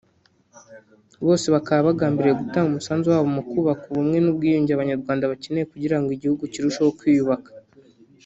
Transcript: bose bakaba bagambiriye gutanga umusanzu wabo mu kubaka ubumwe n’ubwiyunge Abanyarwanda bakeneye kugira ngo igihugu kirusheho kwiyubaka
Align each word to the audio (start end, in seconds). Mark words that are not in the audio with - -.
bose 1.25 1.45
bakaba 1.55 1.87
bagambiriye 1.89 2.35
gutanga 2.41 2.69
umusanzu 2.71 3.07
wabo 3.07 3.27
mu 3.35 3.41
kubaka 3.49 3.83
ubumwe 3.91 4.17
n’ubwiyunge 4.21 4.71
Abanyarwanda 4.73 5.29
bakeneye 5.31 5.65
kugira 5.73 5.97
ngo 5.99 6.09
igihugu 6.15 6.43
kirusheho 6.53 6.91
kwiyubaka 6.99 7.49